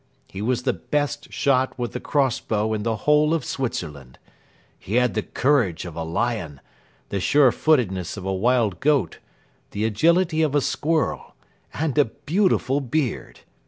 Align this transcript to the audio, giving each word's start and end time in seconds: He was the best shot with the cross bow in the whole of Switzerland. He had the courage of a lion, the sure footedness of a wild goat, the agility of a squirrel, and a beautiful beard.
He 0.27 0.41
was 0.41 0.63
the 0.63 0.73
best 0.73 1.31
shot 1.31 1.77
with 1.77 1.91
the 1.91 1.99
cross 1.99 2.39
bow 2.39 2.73
in 2.73 2.81
the 2.81 2.95
whole 3.05 3.35
of 3.35 3.45
Switzerland. 3.45 4.17
He 4.79 4.95
had 4.95 5.13
the 5.13 5.21
courage 5.21 5.85
of 5.85 5.95
a 5.95 6.01
lion, 6.01 6.59
the 7.09 7.19
sure 7.19 7.51
footedness 7.51 8.17
of 8.17 8.25
a 8.25 8.33
wild 8.33 8.79
goat, 8.79 9.19
the 9.69 9.85
agility 9.85 10.41
of 10.41 10.55
a 10.55 10.61
squirrel, 10.61 11.35
and 11.75 11.95
a 11.99 12.05
beautiful 12.05 12.81
beard. 12.81 13.41